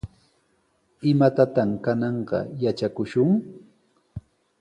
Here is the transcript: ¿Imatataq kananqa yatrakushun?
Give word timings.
¿Imatataq 1.11 1.69
kananqa 1.83 2.39
yatrakushun? 2.61 3.29